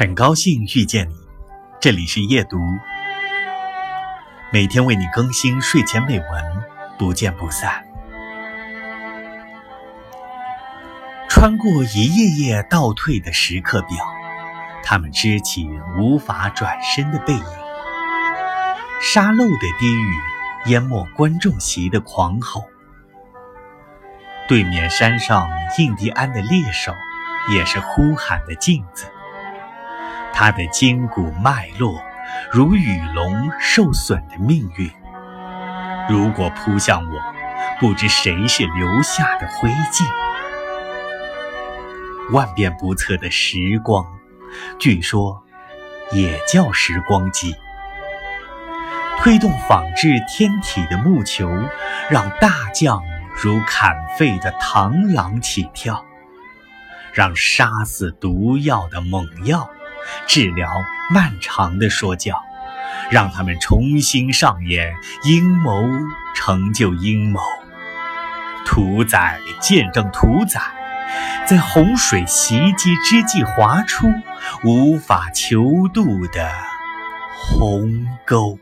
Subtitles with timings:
[0.00, 1.14] 很高兴遇见你，
[1.78, 2.56] 这里是夜读，
[4.50, 6.64] 每天为你更新睡前美文，
[6.98, 7.84] 不见不散。
[11.28, 13.98] 穿过一页页倒退的时刻表，
[14.82, 15.68] 他们支起
[15.98, 17.44] 无法转身的背影。
[19.02, 20.14] 沙漏的低语
[20.64, 22.64] 淹没观众席的狂吼。
[24.48, 25.46] 对面山上
[25.76, 26.94] 印第安的猎手，
[27.52, 29.04] 也是呼喊的镜子。
[30.42, 32.02] 他的筋骨脉络，
[32.50, 34.90] 如雨龙受损的命运。
[36.08, 37.20] 如果扑向我，
[37.78, 40.02] 不知谁是留下的灰烬。
[42.32, 44.02] 万变不测的时光，
[44.78, 45.44] 据说
[46.10, 47.54] 也叫时光机。
[49.18, 51.50] 推动仿制天体的木球，
[52.08, 53.02] 让大将
[53.36, 56.02] 如砍废的螳螂起跳，
[57.12, 59.68] 让杀死毒药的猛药。
[60.26, 60.68] 治疗
[61.10, 62.42] 漫长的说教，
[63.10, 65.84] 让他们重新上演阴谋，
[66.34, 67.40] 成就阴谋。
[68.64, 70.60] 屠宰见证屠宰，
[71.46, 74.06] 在洪水袭击之际划出
[74.64, 76.52] 无法求渡的
[77.34, 78.58] 鸿沟。